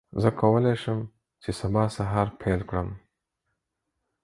زه 0.21 0.29
کولی 0.39 0.75
شم 0.81 0.99
چې 1.41 1.49
سبا 1.59 1.83
سهار 1.95 2.27
پیل 2.41 2.61
کړم. 2.69 2.89